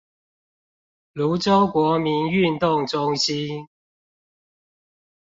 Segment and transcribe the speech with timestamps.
[1.13, 3.67] 蘆洲國民運動中心